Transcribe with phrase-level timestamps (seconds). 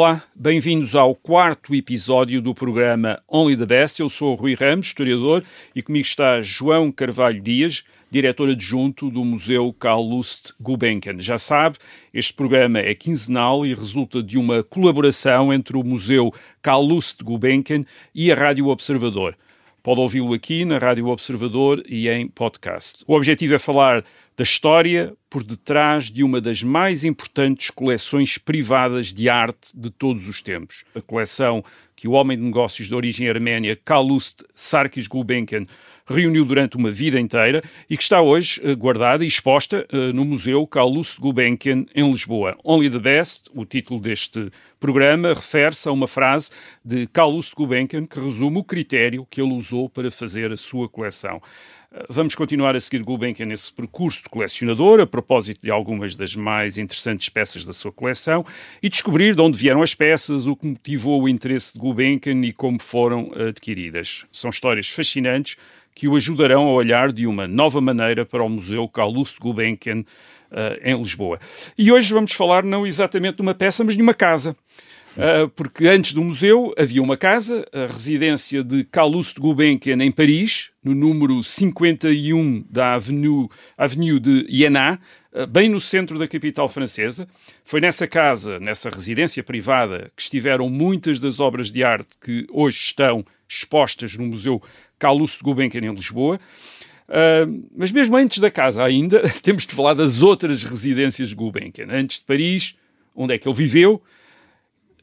[0.00, 4.00] Olá, bem-vindos ao quarto episódio do programa Only the Best.
[4.00, 5.44] Eu sou Rui Ramos, historiador,
[5.76, 11.20] e comigo está João Carvalho Dias, diretor adjunto do Museu Carl Lust Gulbenkian.
[11.20, 11.76] Já sabe,
[12.14, 16.32] este programa é quinzenal e resulta de uma colaboração entre o Museu
[16.62, 19.36] Carl Lust Gulbenkian e a Rádio Observador.
[19.82, 23.04] Pode ouvi-lo aqui na Rádio Observador e em podcast.
[23.06, 24.02] O objetivo é falar
[24.40, 30.26] da história por detrás de uma das mais importantes coleções privadas de arte de todos
[30.26, 30.82] os tempos.
[30.94, 31.62] A coleção
[31.94, 35.66] que o homem de negócios de origem arménia Kalust Sarkis Gulbenkian
[36.06, 40.24] reuniu durante uma vida inteira e que está hoje uh, guardada e exposta uh, no
[40.24, 42.56] Museu Kalust Gulbenkian em Lisboa.
[42.64, 46.50] Only the Best, o título deste programa, refere-se a uma frase
[46.82, 51.42] de Kalust Gulbenkian que resume o critério que ele usou para fazer a sua coleção.
[52.08, 56.78] Vamos continuar a seguir Gulbenkian nesse percurso de colecionador, a propósito de algumas das mais
[56.78, 58.46] interessantes peças da sua coleção,
[58.80, 62.52] e descobrir de onde vieram as peças, o que motivou o interesse de Gulbenkian e
[62.52, 64.24] como foram adquiridas.
[64.30, 65.56] São histórias fascinantes
[65.92, 70.04] que o ajudarão a olhar de uma nova maneira para o Museu Calouste Gulbenkian
[70.52, 71.40] uh, em Lisboa.
[71.76, 74.56] E hoje vamos falar não exatamente de uma peça, mas de uma casa.
[75.16, 80.70] Uh, porque antes do museu havia uma casa, a residência de Calouste Gulbenkian em Paris,
[80.84, 85.00] no número 51 da Avenue, Avenue de Iéna,
[85.32, 87.26] uh, bem no centro da capital francesa.
[87.64, 92.78] Foi nessa casa, nessa residência privada, que estiveram muitas das obras de arte que hoje
[92.78, 94.62] estão expostas no Museu
[94.96, 96.38] Calouste Gulbenkian em Lisboa.
[97.08, 101.88] Uh, mas mesmo antes da casa ainda, temos de falar das outras residências de Gulbenkian.
[101.90, 102.76] Antes de Paris,
[103.12, 104.00] onde é que ele viveu,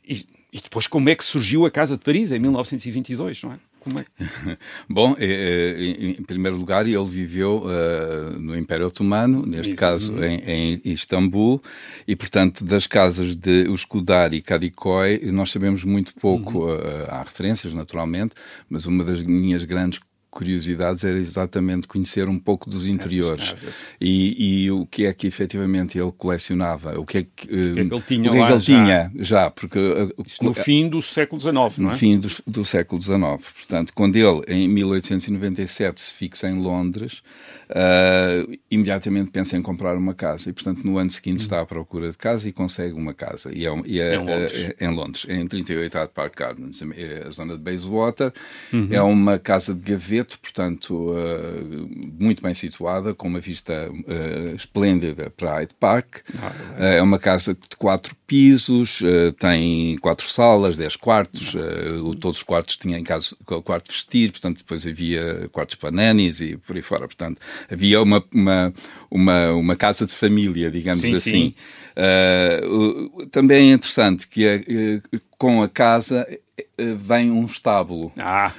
[0.07, 3.59] e, e, depois como é que surgiu a Casa de Paris em 1922, não é?
[3.95, 4.05] É?
[4.89, 9.79] Bom, em primeiro lugar, ele viveu uh, no Império Otomano, neste Isso.
[9.79, 11.61] caso em, em, Istambul,
[12.07, 16.65] e portanto das casas de Uskudar e Kadikoy nós sabemos muito pouco.
[16.65, 16.75] Uhum.
[16.75, 18.35] Uh, há referências, naturalmente,
[18.69, 19.99] mas uma das minhas grandes
[20.37, 23.55] curiosidades era exatamente conhecer um pouco dos interiores
[23.99, 27.79] e, e, o que é que efetivamente ele colecionava, o que é que, o que,
[27.79, 29.79] é que ele tinha, o que, é que ele já, tinha já, porque
[30.39, 31.95] no fim do século XIX, no é?
[31.95, 33.17] fim do, do, século XIX.
[33.17, 37.23] Portanto, quando ele em 1897 se fixa em Londres,
[37.69, 42.11] uh, imediatamente pensa em comprar uma casa e, portanto, no ano seguinte está à procura
[42.11, 44.53] de casa e consegue uma casa e é, e é, em, Londres.
[44.53, 46.83] É, é, em Londres, em 38 Hyde Park Gardens,
[47.25, 48.31] a zona de Bayswater.
[48.71, 48.89] Uhum.
[48.91, 51.89] É uma casa de gaveta portanto, uh,
[52.19, 56.17] muito bem situada, com uma vista uh, esplêndida para Hyde Park.
[56.41, 56.97] Ah, é.
[56.97, 59.01] é uma casa de quatro pisos,
[59.39, 61.53] tem quatro salas, dez quartos,
[62.19, 66.57] todos os quartos tinham em casa quarto vestir, portanto, depois havia quartos para nanis e
[66.57, 67.07] por aí fora.
[67.07, 67.39] Portanto,
[67.71, 68.73] havia uma, uma,
[69.09, 71.31] uma, uma casa de família, digamos sim, assim.
[71.31, 71.53] Sim.
[71.97, 76.27] Uh, também é interessante que uh, com a casa
[76.97, 78.11] vem um estábulo.
[78.17, 78.51] Ah,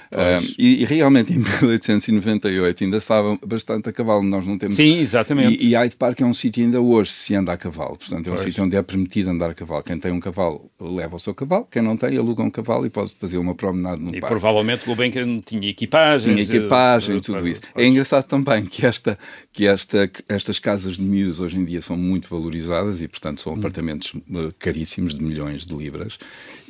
[0.59, 4.23] e, e, realmente em 1898 ainda estava bastante a cavalo.
[4.23, 4.77] Nós não temos.
[4.77, 5.63] Sim, exatamente.
[5.63, 7.97] E, e Hyde Park é um sítio ainda hoje se anda a cavalo.
[7.97, 9.83] Portanto, é um sítio onde é permitido andar a cavalo.
[9.83, 12.91] Quem tem um cavalo leva o seu cavalo, quem não tem aluga um cavalo e
[12.91, 14.27] pode fazer uma promenade no e parque.
[14.27, 16.35] E provavelmente o Gulbenkian tinha equipagem.
[16.35, 17.61] Tinha equipagem, tudo isso.
[17.75, 19.19] É engraçado também que, esta,
[19.53, 23.53] que esta, estas casas de Muse hoje em dia são muito valorizadas e, portanto, são
[23.53, 23.57] hum.
[23.57, 26.19] apartamentos eh, caríssimos de milhões de libras.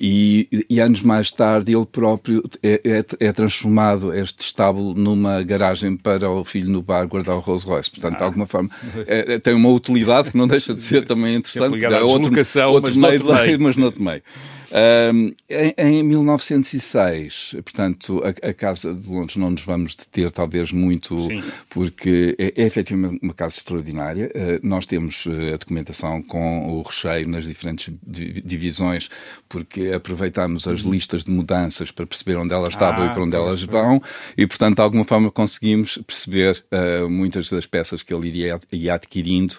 [0.01, 5.97] E, e anos mais tarde ele próprio é, é, é, transformado este estábulo numa garagem
[5.97, 7.91] para o filho no bar guardar o Rolls Royce.
[7.91, 8.19] Portanto, ah.
[8.19, 8.71] de alguma forma,
[9.07, 11.85] é, é, tem uma utilidade que não deixa de ser também interessante.
[11.85, 12.33] É outro,
[12.69, 13.19] outro meio.
[13.61, 14.23] mas não meio.
[14.71, 20.73] Um, em, em, 1906, portanto, a, a, Casa de Londres não nos vamos deter talvez
[20.73, 21.43] muito, Sim.
[21.71, 24.31] porque é, é efetivamente uma casa extraordinária.
[24.35, 29.09] Uh, nós temos uh, a documentação com o recheio nas diferentes divisões,
[29.49, 30.93] porque aproveitamos as uhum.
[30.93, 34.03] listas de mudanças para perceber onde elas estavam ah, e para onde elas vão,
[34.37, 38.95] e portanto, de alguma forma, conseguimos perceber uh, muitas das peças que ele iria, ia
[38.95, 39.57] adquirindo.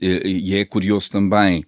[0.00, 1.64] E, e, é curioso também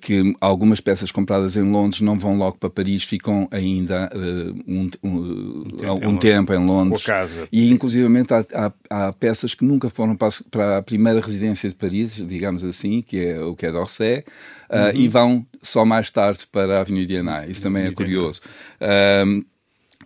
[0.00, 4.90] que algumas peças compradas em Londres não vão logo para Paris, ficam ainda uh, um,
[5.02, 7.04] um, tempo, um em tempo, em Londres.
[7.50, 11.74] E inclusivamente há, há, há, peças que nunca foram para, para, a primeira residência de
[11.74, 14.90] Paris, digamos assim, que é o que é d'Orsay, uh, uhum.
[14.94, 17.46] e vão só mais tarde para a Avenida Diana.
[17.46, 18.40] Isso também é curioso.
[19.26, 19.44] Um,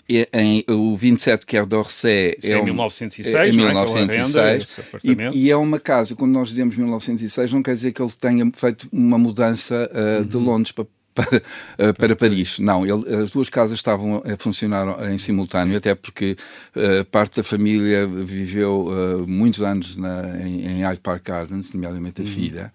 [0.08, 5.56] em, o 27 Quer d'Orsay é, é, um, 1906, é, é 1906 e, e, é
[5.56, 9.90] uma casa, quando nós dizemos 1906, não quer dizer que ele tenha feito uma mudança
[9.92, 10.26] uh, uhum.
[10.26, 12.58] de Londres para, para, uh, para Paris.
[12.58, 16.36] Não, ele, as duas casas estavam a funcionar em simultâneo, até porque
[16.76, 22.20] uh, parte da família viveu uh, muitos anos na, em, em Hyde Park Gardens, nomeadamente
[22.20, 22.30] a uhum.
[22.30, 22.72] filha.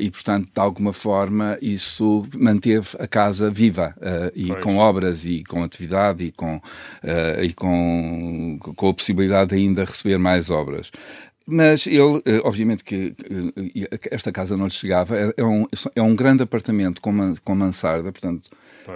[0.00, 3.94] e, portanto, de alguma forma, isso manteve a casa viva
[4.34, 4.64] e pois.
[4.64, 6.60] com obras e com atividade e com,
[7.40, 10.90] e com, com a possibilidade de ainda receber mais obras.
[11.50, 13.14] Mas ele, eh, obviamente que
[14.10, 15.66] esta casa não lhe chegava, é, é um,
[15.96, 18.50] é um grande apartamento com, com mansarda, portanto,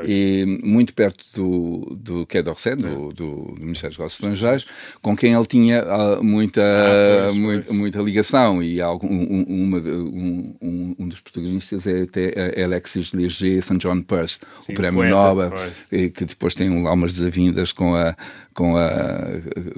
[0.04, 2.90] e muito perto do, do Quai d'Orsay, do, é.
[2.90, 4.66] do, do, Ministério dos Negócios Estrangeiros,
[5.00, 7.78] com quem ele tinha uh, muita, ah, pois, muita, pois.
[7.78, 8.62] muita, ligação.
[8.62, 13.78] E algum, um, uma, um, um, dos protagonistas é até Alexis Léger St.
[13.78, 15.52] John Peirce, Sim, o prémio Nobel,
[15.90, 18.16] que depois tem lá umas desavindas com a,
[18.54, 18.90] com, a,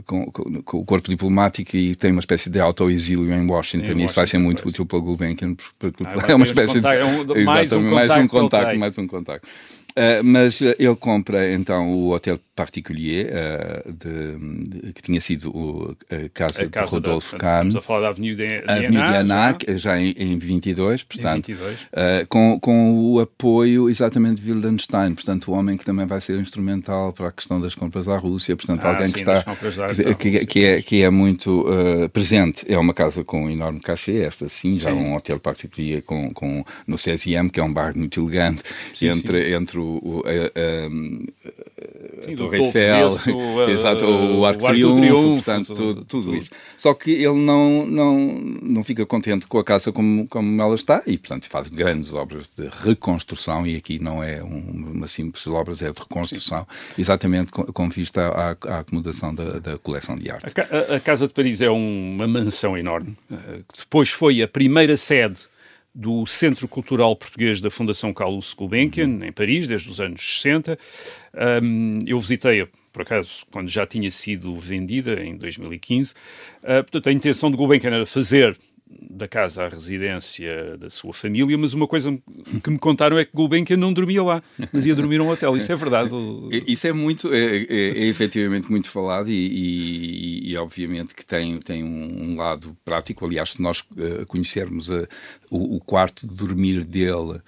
[0.04, 3.92] com, com, com, o corpo diplomático e tem uma espécie de autoexílio em Washington.
[3.92, 5.56] Em e isso vai ser muito útil para o Gulbenkian.
[5.78, 6.86] Porque, ah, é uma espécie de.
[6.86, 8.78] É um, mais, um mais um contacto.
[8.78, 9.48] Mais um contacto.
[9.96, 15.50] Uh, mas uh, ele compra então o hotel particulier uh, de, de, que tinha sido
[15.50, 17.68] o, a casa, a casa de Rodolfo Kahn.
[17.68, 21.50] Estamos a falar da Avenida de, de Avenida Anac, já, já em, em 22, portanto,
[21.50, 21.86] em 22.
[22.28, 27.12] com, com o apoio exatamente de Wildenstein, portanto, o homem que também vai ser instrumental
[27.12, 29.42] para a questão das compras à Rússia, portanto, ah, alguém sim, que está
[30.14, 31.66] que, que, que, é, que é muito
[32.12, 32.64] presente.
[32.72, 34.96] É uma casa com um enorme cachê, esta sim, já sim.
[34.96, 38.62] um hotel particulier com, com, no CSM, que é um bar muito elegante,
[38.94, 40.86] sim, entre, entre o, o a, a,
[42.32, 43.08] a Torre Eiffel,
[43.68, 46.50] exato, o Arco Triunfo, Triunfo, portanto, tudo, tudo, isso.
[46.76, 48.18] Só que ele não, não,
[48.62, 52.50] não fica contente com a casa como, como ela está e, portanto, faz grandes obras
[52.56, 57.02] de reconstrução e aqui não é um, uma simples obra, é de reconstrução, Sim.
[57.02, 60.52] exatamente com, com, vista à, à acomodação da, da, coleção de arte.
[60.60, 64.96] A, a, Casa de Paris é uma mansão enorme, eh, que depois foi a primeira
[64.96, 65.42] sede
[65.94, 69.24] do Centro Cultural Português da Fundação Carlos Gulbenkian, uhum.
[69.24, 70.78] em Paris, desde os anos 60.
[71.62, 76.12] Um, eu visitei-a, por acaso, quando já tinha sido vendida, em 2015.
[76.12, 76.16] Uh,
[76.64, 81.56] ah, portanto, a intenção de Gulbenkian era fazer da casa à residência da sua família,
[81.56, 82.16] mas uma coisa
[82.62, 84.42] que me contaram é que Gulbenkian não dormia lá,
[84.72, 85.56] mas ia dormir num hotel.
[85.56, 86.10] Isso é verdade?
[86.66, 91.58] Isso é muito, é, é, é efetivamente muito falado e, e, e, obviamente que tem,
[91.60, 93.24] tem um lado prático.
[93.24, 95.06] Aliás, se nós uh, conhecermos a,
[95.50, 97.42] o, o, quarto de dormir dele, uh,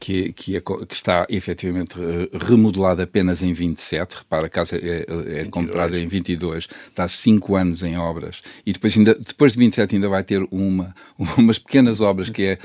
[0.00, 1.96] que, que, é, que, está efetivamente
[2.32, 5.06] remodelado apenas em 27, repara, a casa é,
[5.40, 9.94] é comprada em 22, está 5 anos em obras, e depois, ainda, depois de 27
[9.94, 10.94] ainda vai ter uma,
[11.36, 12.58] umas pequenas obras, que é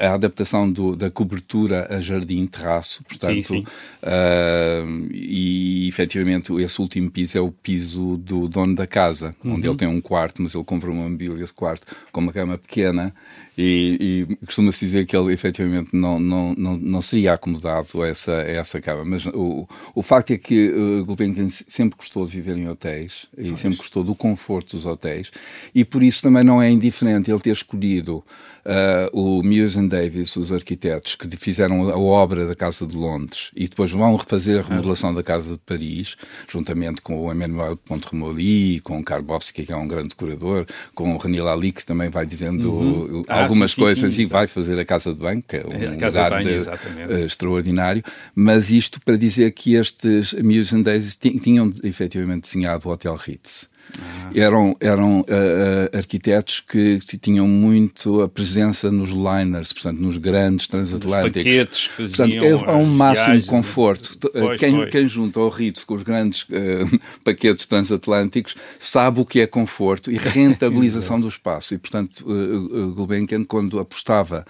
[0.00, 3.64] a adaptação do, da cobertura a jardim terraço, portanto, sim, sim.
[4.02, 9.54] Uh, e efetivamente esse último piso é o piso do dono da casa, uhum.
[9.54, 12.58] onde ele tem um quarto, mas ele compra uma mobília de quarto com uma cama
[12.58, 13.14] pequena
[13.62, 18.32] e, e costuma-se dizer que ele efetivamente não, não, não, não seria acomodado a essa,
[18.32, 19.04] a essa cama.
[19.04, 23.54] Mas o, o facto é que uh, Gulbenkian sempre gostou de viver em hotéis e
[23.58, 25.30] sempre gostou do conforto dos hotéis
[25.74, 28.24] e por isso também não é indiferente ele ter escolhido
[28.64, 33.50] uh, o Muse and Davis, os arquitetos que fizeram a obra da Casa de Londres
[33.54, 36.16] e depois vão refazer a remodelação da Casa de Paris,
[36.48, 41.18] juntamente com o Emmanuel Pontremoli, com o Karbowski, que é um grande decorador, com o
[41.18, 43.22] René Lali, que também vai dizendo uhum.
[43.28, 45.64] ah, algumas sim, sim, coisas sim, e vai fazer a Casa de Banho, que é
[45.66, 48.02] um é, lugar banho, de, uh, extraordinário.
[48.34, 53.69] Mas isto para dizer que estes Muse and Davis tinham efetivamente desenhado o Hotel Ritz.
[53.98, 54.30] Ah.
[54.34, 60.68] Eram, eram uh, uh, arquitetos que tinham muito a presença nos liners, portanto, nos grandes
[60.68, 61.40] transatlânticos.
[61.40, 64.30] Os paquetes que faziam portanto, é um máximo de conforto.
[64.32, 64.90] Pois, quem, pois.
[64.90, 70.10] quem junta ao Ritz com os grandes uh, paquetes transatlânticos sabe o que é conforto
[70.10, 71.74] e rentabilização do espaço.
[71.74, 74.44] E, portanto, uh, Gulbenkian, quando apostava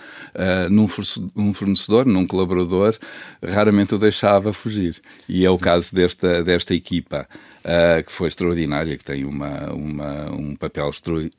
[0.71, 0.87] num,
[1.55, 2.97] fornecedor, num colaborador,
[3.43, 5.01] raramente o deixava fugir.
[5.29, 7.27] E é o caso desta, desta equipa
[8.07, 11.31] que foi extraordinária, que tem uma, uma um papel uh,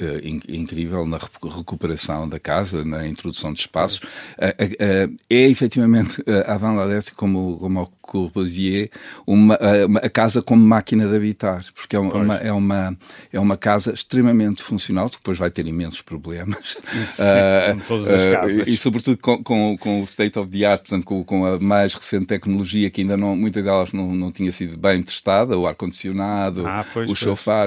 [0.48, 4.00] incrível na recuperação da casa, na introdução de espaços.
[4.00, 8.90] Uh, é efetivamente a Van Ladette, como, como o Corbusier,
[9.26, 9.58] uma,
[9.88, 12.98] uma, a casa como máquina de habitar, porque é uma, é uma,
[13.32, 16.78] é uma casa extremamente funcional, que depois vai ter imensos problemas.
[16.94, 18.68] Isso, uh, todas as casas.
[18.68, 21.94] e sobretudo com, com, com, o state of the art, portanto, com, com, a mais
[21.94, 26.66] recente tecnologia, que ainda não, muitas delas não, não tinha sido bem testada, o ar-condicionado
[26.68, 27.20] ah, os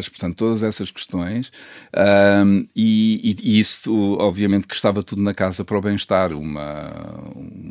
[0.09, 1.51] portanto, todas essas questões.
[2.45, 6.33] Um, e, e, isso, obviamente, que estava tudo na casa para o bem-estar.
[6.33, 6.93] Uma,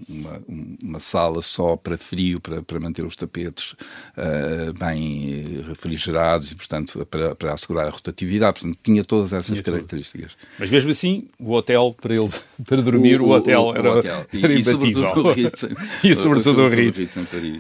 [0.10, 0.42] uma,
[0.82, 7.06] uma, sala só para frio, para, para manter os tapetes uh, bem refrigerados e, portanto,
[7.10, 8.60] para, para assegurar a rotatividade.
[8.60, 10.32] Portanto, tinha todas essas tinha características.
[10.32, 10.48] Tudo.
[10.60, 12.30] Mas mesmo assim, o hotel, para ele
[12.66, 14.26] para dormir, o, o hotel o, era, o hotel.
[14.34, 15.14] era e, imbatível.
[16.04, 17.16] E sobretudo o Ritz.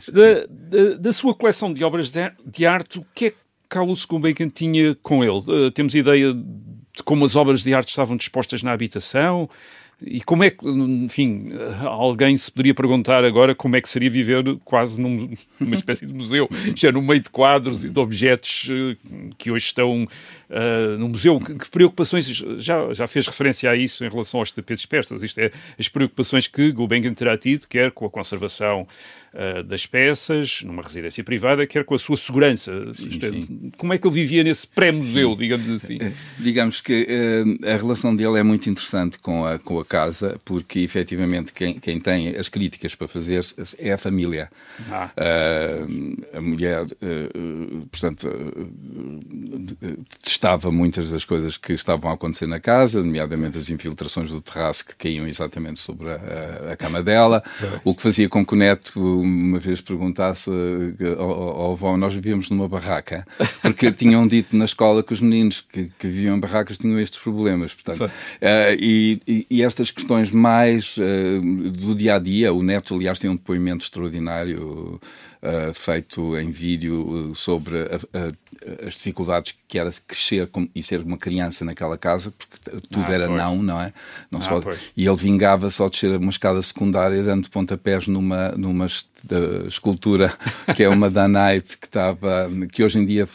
[0.07, 3.37] Da, da, da sua coleção de obras de, de arte, o que é que
[3.73, 5.39] Carlos Gulbenkian tinha com ele?
[5.47, 9.49] Uh, temos ideia de como as obras de arte estavam dispostas na habitação?
[10.05, 11.45] e como é que, enfim,
[11.81, 16.13] alguém se poderia perguntar agora como é que seria viver quase num, numa espécie de
[16.13, 21.09] museu, já no meio de quadros e de objetos uh, que hoje estão uh, no
[21.09, 21.39] museu.
[21.39, 25.39] Que, que, preocupações, já, já fez referência a isso em relação aos tapetes persas, isto
[25.39, 28.85] é, as preocupações que Gulbenkian terá tido, quer com a conservação
[29.33, 32.71] uh, das peças, numa residência privada, quer com a sua segurança.
[32.93, 33.71] Sim, é, sim.
[33.77, 35.97] Como é que ele vivia nesse pré-museu, digamos assim?
[36.37, 37.07] Digamos que
[37.63, 41.99] a relação dele é muito interessante com a, com a casa, porque efetivamente quem, quem
[41.99, 43.43] tem as críticas para fazer
[43.77, 44.49] é a família.
[44.89, 45.09] Ah.
[45.17, 52.59] Uh, a mulher, uh, portanto, uh, testava muitas das coisas que estavam a acontecer na
[52.59, 57.43] casa, nomeadamente as infiltrações do terraço que caíam exatamente sobre a, a cama dela,
[57.83, 60.49] o que fazia com que o neto uma vez perguntasse
[61.17, 63.25] ao, ao avó, nós vivíamos numa barraca,
[63.61, 67.19] porque tinham dito na escola que os meninos que, que viviam em barracas tinham estes
[67.19, 68.11] problemas, portanto,
[68.79, 72.53] e, e, e estas questões mais uh, do dia a dia.
[72.53, 74.99] O Neto, aliás, tem um depoimento extraordinário
[75.43, 80.81] uh, feito em vídeo uh, sobre a, a, as dificuldades que era crescer com, e
[80.81, 83.41] ser uma criança naquela casa, porque tudo ah, era pois.
[83.41, 83.93] não, não é?
[84.31, 84.77] Não ah, pode...
[84.95, 88.87] E ele vingava só de descer uma escada secundária dando pontapés numa, numa
[89.67, 90.33] escultura
[90.75, 93.27] que é uma Danite que estava, que hoje em dia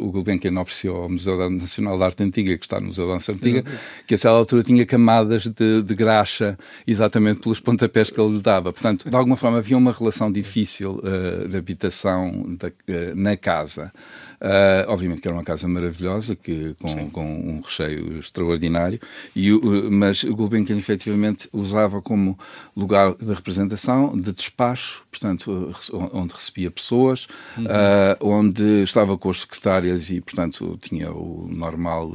[0.00, 3.32] o Gulbenkian ofereceu ao Museu Nacional de Arte Antiga, que está no Museu da Arte
[3.32, 3.64] Antiga,
[4.06, 8.42] que a certa altura tinha camadas de, de graxa exatamente pelos pontapés que ele lhe
[8.42, 8.72] dava.
[8.72, 13.92] Portanto, de alguma forma havia uma relação difícil uh, de habitação da, uh, na casa.
[14.40, 18.98] Uh, obviamente que era uma casa maravilhosa, que, com, com um recheio extraordinário,
[19.36, 22.38] e, uh, mas o Gulbenkian efetivamente usava como
[22.74, 25.74] lugar de representação, de despacho, portanto,
[26.14, 27.28] onde recebia pessoas,
[27.58, 27.64] uhum.
[27.64, 32.10] uh, onde estava com as secretárias e, portanto, tinha o normal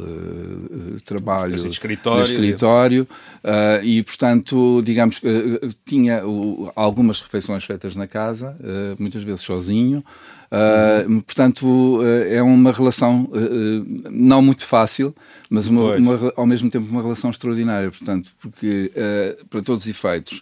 [1.03, 3.07] trabalho de escritório, de escritório
[3.83, 5.21] e, portanto, digamos,
[5.85, 6.23] tinha
[6.75, 8.57] algumas refeições feitas na casa,
[8.97, 10.03] muitas vezes sozinho.
[10.55, 11.65] Uh, portanto,
[11.99, 15.13] uh, é uma relação uh, não muito fácil,
[15.49, 17.91] mas uma, uma, ao mesmo tempo uma relação extraordinária.
[17.91, 18.91] Portanto, porque
[19.49, 20.41] para todos os efeitos,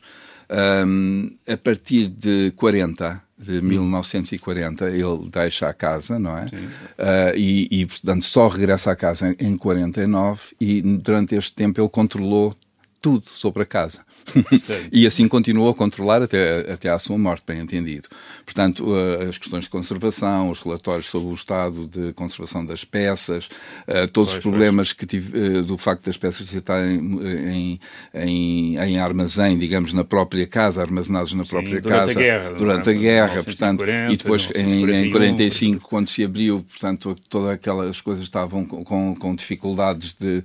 [0.86, 6.46] um, a partir de 40, de 1940, ele deixa a casa, não é?
[6.46, 11.82] Uh, e, e, portanto, só regressa à casa em, em 49 e durante este tempo
[11.82, 12.56] ele controlou
[13.04, 14.00] tudo sobre a casa.
[14.90, 18.08] e assim continuou a controlar até, até à sua morte, bem entendido.
[18.46, 23.48] Portanto, uh, as questões de conservação, os relatórios sobre o estado de conservação das peças,
[23.88, 27.80] uh, todos pois, os problemas que tive, uh, do facto das peças estarem em,
[28.14, 32.54] em, em, armazém, digamos, na própria casa, armazenados na própria Sim, casa, durante a guerra,
[32.54, 38.00] durante a guerra portanto, e depois em, em 45, quando se abriu, portanto, todas aquelas
[38.00, 40.42] coisas estavam com, com, com dificuldades de,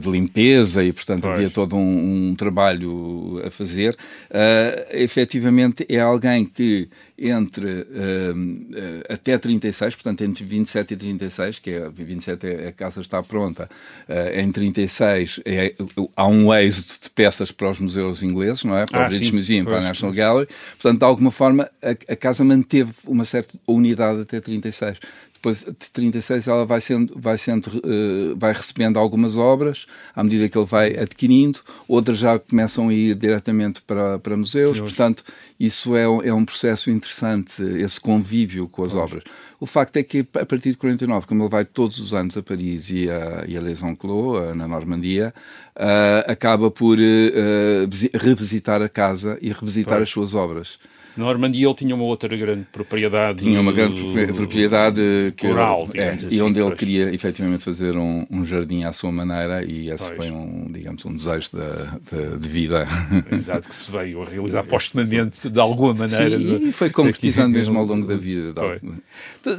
[0.00, 1.34] de limpeza e, portanto, pois.
[1.34, 9.12] havia todo um, um trabalho a fazer, uh, efetivamente é alguém que entre uh, uh,
[9.12, 13.68] até 36, portanto entre 27 e 36, que é 27 é, a casa está pronta,
[14.08, 15.74] uh, em 36 é,
[16.16, 18.84] há um êxodo de peças para os museus ingleses, não é?
[18.84, 20.48] Para ah, o British sim, Museum, para a National Gallery.
[20.72, 24.98] Portanto, de alguma forma, a, a casa manteve uma certa unidade até 36
[25.44, 29.84] depois de 36 ela vai sendo, vai sendo, uh, vai recebendo algumas obras
[30.16, 34.80] à medida que ele vai adquirindo, outras já começam a ir diretamente para, para museus,
[34.80, 35.22] portanto
[35.60, 39.04] isso é, é um processo interessante, esse convívio com as pois.
[39.04, 39.24] obras.
[39.60, 42.42] O facto é que a partir de 49, como ele vai todos os anos a
[42.42, 45.32] Paris e a, e a Les Enclos, na Normandia,
[45.76, 50.08] uh, acaba por uh, revisitar a casa e revisitar pois.
[50.08, 50.76] as suas obras.
[51.16, 53.44] Na Normandia ele tinha uma outra grande propriedade.
[53.44, 54.02] Tinha uma grande
[54.34, 58.92] propriedade que rural, é, assim, e onde ele queria efetivamente fazer um, um, jardim à
[58.92, 60.28] sua maneira e esse pois.
[60.28, 62.88] foi um, digamos, um desejo de, de, de, vida.
[63.30, 66.36] Exato, que se veio a realizar postumamente de alguma maneira.
[66.36, 68.52] Sim, e foi concretizando mesmo ao longo da vida.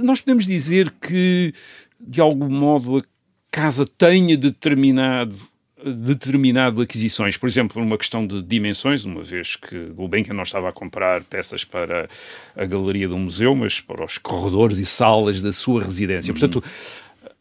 [0.04, 1.54] Nós podemos dizer que,
[2.00, 3.02] de algum modo, a
[3.50, 5.36] casa tenha determinado
[5.92, 10.72] determinado aquisições, por exemplo, uma questão de dimensões, uma vez que Gulbenkian não estava a
[10.72, 12.10] comprar peças para
[12.56, 16.34] a galeria do museu, mas para os corredores e salas da sua residência.
[16.34, 16.40] Uhum.
[16.40, 16.64] Portanto,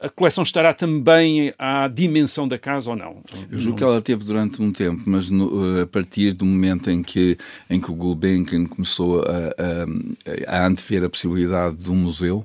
[0.05, 3.23] a coleção estará também à dimensão da casa ou não?
[3.51, 7.03] Eu julgo que ela teve durante um tempo, mas no, a partir do momento em
[7.03, 7.39] que,
[7.71, 12.45] em que o Gulbenkian começou a, a, a antever a possibilidade de um museu,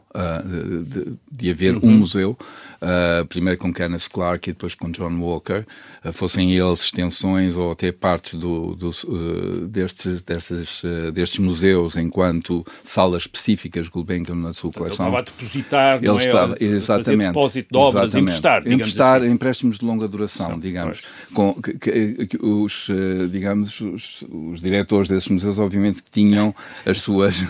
[0.85, 1.89] de, de, haver uhum.
[1.89, 2.37] um museu,
[2.81, 5.65] uh, primeiro com Kenneth Clark e depois com John Walker,
[6.03, 10.81] uh, fossem eles extensões ou até parte do, do uh, destes, destes,
[11.13, 15.07] destes museus enquanto salas específicas Gulbenkian na sua coleção.
[15.07, 16.15] Ele estava a depositar, ele é?
[16.17, 18.23] estava, exatamente, depósito de obras, Exatamente.
[18.23, 19.31] emprestar, emprestar assim.
[19.31, 21.01] empréstimos de longa duração, Sim, digamos.
[21.33, 22.87] Com, que, que, que, os,
[23.29, 26.53] digamos, os, os, diretores desses museus, obviamente, que tinham
[26.85, 27.41] as suas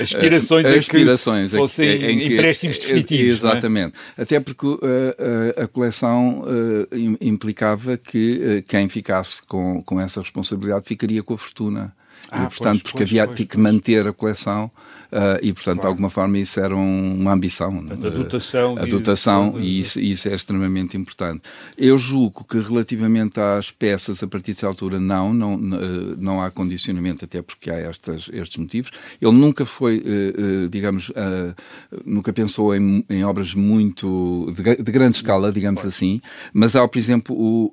[0.00, 3.44] aspirações, aspirações que fossem em, em empréstimos definitivos.
[3.44, 3.94] Exatamente.
[4.16, 4.22] É?
[4.22, 10.86] Até porque uh, uh, a coleção uh, implicava que quem ficasse com, com essa responsabilidade
[10.86, 11.95] ficaria com a fortuna.
[12.30, 14.70] Ah, e, portanto, pois, porque pois, havia pois, que manter a coleção
[15.12, 15.80] uh, e, portanto, claro.
[15.80, 17.72] de alguma forma isso era um, uma ambição.
[17.72, 18.76] Portanto, a dotação.
[18.78, 21.42] A dotação, e isso, isso, é extremamente importante.
[21.78, 27.24] Eu julgo que relativamente às peças, a partir dessa altura, não, não, não há condicionamento,
[27.24, 28.90] até porque há estas, estes motivos.
[29.20, 31.12] Ele nunca foi, uh, uh, digamos,
[32.04, 36.20] nunca pensou em, em obras muito de, de, grande escala, digamos assim,
[36.52, 37.70] mas há, por exemplo, o,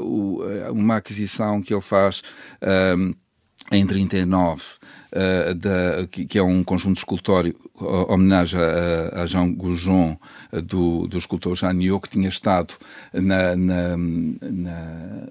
[0.00, 2.22] o, uma aquisição que ele faz
[3.72, 7.54] em 39, uh, da, que, que, é um conjunto escultório
[8.08, 10.16] homenagem a, a Jean Goujon,
[10.62, 12.74] do, do escultor Jean que tinha estado
[13.12, 15.28] na, na, na,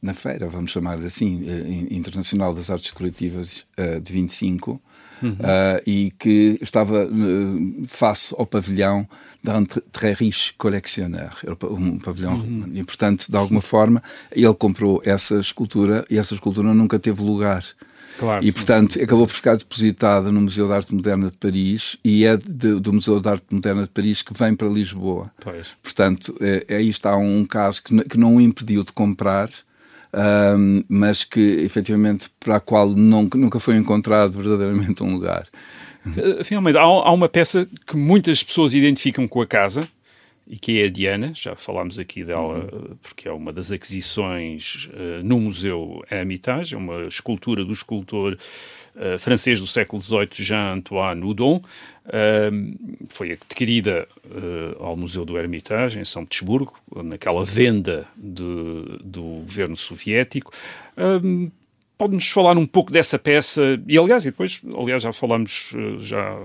[0.00, 4.80] na feira, vamos chamar assim, eh, internacional das artes decorativas uh, de 25,
[5.22, 5.32] uhum.
[5.32, 9.08] uh, e que estava uh, face ao pavilhão
[9.42, 11.32] d'un très riche collectionneur,
[11.70, 12.70] um pavilhão, uhum.
[12.74, 17.64] e portanto, de alguma forma, ele comprou essa escultura e essa escultura nunca teve lugar.
[18.18, 18.44] Claro.
[18.44, 22.36] E, portanto, acabou por ficar depositada no Museu de Arte Moderna de Paris e é
[22.36, 25.30] de, do Museu de Arte Moderna de Paris que vem para Lisboa.
[25.40, 25.68] Pois.
[25.80, 29.48] Portanto, é, aí está um caso que, que não o impediu de comprar,
[30.14, 35.46] um, mas que efetivamente para a qual nunca foi encontrado verdadeiramente um lugar.
[36.16, 39.88] Eh, finalmente, há, há uma peça que muitas pessoas identificam com a casa,
[40.48, 42.96] e que é a Diana, já falámos aqui dela, uhum.
[43.02, 48.38] porque é uma das aquisições uh, no Museu Hermitage, é uma escultura do escultor
[48.96, 51.56] uh, francês do século XVIII, Jean-Antoine Houdon,
[52.06, 54.08] uh, foi adquirida
[54.80, 60.52] ao Museu do Hermitage, em São Petersburgo, naquela venda de, do governo soviético.
[61.96, 66.38] Pode-nos falar um pouco dessa peça, e aliás, e depois, aliás, já falámos, já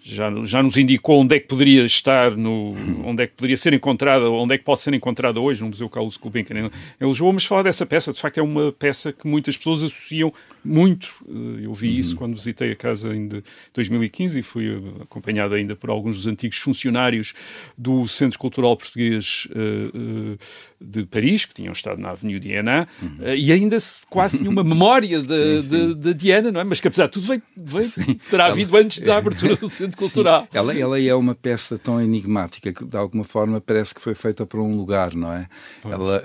[0.00, 3.72] já, já nos indicou onde é que poderia estar, no, onde é que poderia ser
[3.72, 7.44] encontrada, onde é que pode ser encontrada hoje no Museu Carlos Gulbenkian em Lisboa, mas
[7.44, 10.32] falar dessa peça, de facto é uma peça que muitas pessoas associam
[10.64, 11.14] muito.
[11.28, 12.18] Eh, eu vi isso uhum.
[12.18, 13.28] quando visitei a casa em
[13.74, 17.34] 2015 e fui acompanhado ainda por alguns dos antigos funcionários
[17.76, 20.38] do Centro Cultural Português uh,
[20.80, 23.08] de Paris, que tinham estado na Avenida Diana, uhum.
[23.20, 23.76] uh, e ainda
[24.08, 26.64] quase tinha uma memória de, Diana, não é?
[26.64, 30.48] Mas que apesar de tudo veio, veio terá havido antes da abertura do Centro Cultural.
[30.52, 34.44] Ela, ela é uma peça tão enigmática que de alguma forma parece que foi feita
[34.44, 35.48] para um lugar, não é?
[35.84, 36.22] Ela,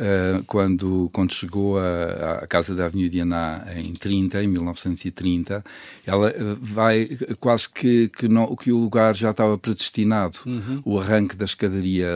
[0.47, 5.63] quando, quando chegou à casa da Avenida Diana em 30, 30, em 1930,
[6.05, 7.07] ela eh, vai
[7.39, 10.39] quase que, que, não, que o lugar já estava predestinado.
[10.45, 10.81] Uhum.
[10.85, 12.07] O arranque da escadaria,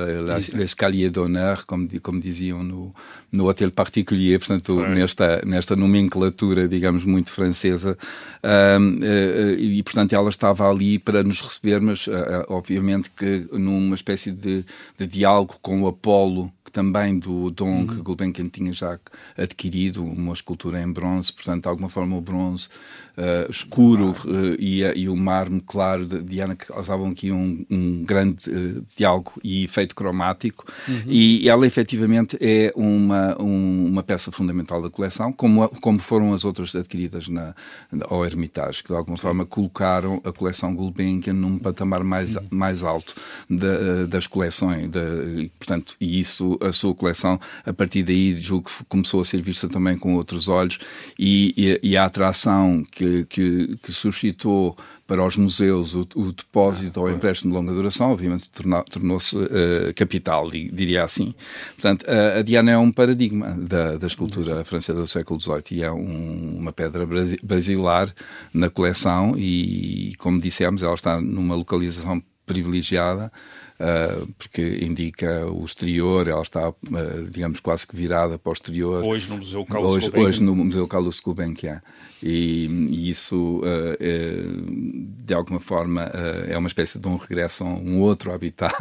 [0.53, 2.93] l'escalier d'honneur, como, como diziam no,
[3.31, 7.97] no Hotel Particulier, portanto, nesta, nesta nomenclatura, digamos, muito francesa.
[8.43, 13.95] Um, eh, e, portanto, ela estava ali para nos receber, mas, uh, obviamente, que numa
[13.95, 14.63] espécie de,
[14.97, 17.87] de diálogo com o Apolo também do dom uhum.
[17.87, 18.99] que Gulbenkian tinha já
[19.37, 22.69] adquirido, uma escultura em bronze, portanto, de alguma forma o bronze
[23.17, 28.49] uh, escuro uh, e, e, o mármore claro de Diana causavam aqui um, um grande
[28.49, 31.03] uh, diálogo e efeito cromático uhum.
[31.07, 36.45] e ela efetivamente é uma, um, uma peça fundamental da coleção, como, como foram as
[36.45, 37.55] outras adquiridas na,
[38.09, 42.43] ao Hermitage, que de alguma forma colocaram a coleção Gulbenkian num patamar mais, uhum.
[42.51, 43.15] mais alto
[43.49, 48.85] de, das coleções, de, portanto, e isso a sua coleção, a partir daí julgo que
[48.85, 50.77] começou a ser vista também com outros olhos
[51.17, 56.99] e, e, e a atração que, que, que, suscitou para os museus o, o depósito
[56.99, 58.49] ah, ou empréstimo de longa duração, obviamente
[58.89, 61.33] tornou-se uh, capital, diria assim.
[61.75, 65.83] Portanto, a, a, Diana é um paradigma da, da escultura francesa do século XVIII e
[65.83, 67.07] é um, uma pedra
[67.43, 68.13] basilar
[68.53, 73.31] na coleção e, como dissemos, ela está numa localização privilegiada
[74.37, 76.73] porque indica o exterior, ela está, uh,
[77.29, 79.03] digamos, quase que virada para o exterior.
[79.03, 81.81] Hoje no Museu Carlos hoje, hoje no Museu Carlos Gulbenkian.
[82.21, 84.33] E, e isso, uh, é,
[85.23, 86.11] de alguma forma,
[86.47, 88.75] é uma espécie de um regresso a um outro habitat,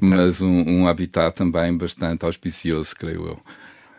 [0.00, 3.40] mas um, um habitat também bastante auspicioso, creio eu.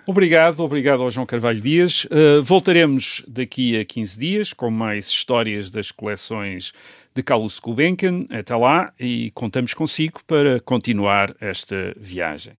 [0.08, 2.06] Obrigado, obrigado ao João Carvalho Dias.
[2.06, 6.74] Uh, voltaremos daqui a 15 dias com mais histórias das coleções
[7.16, 8.28] de Carlos Gulbenkian.
[8.30, 12.54] Até lá e contamos consigo para continuar esta viagem.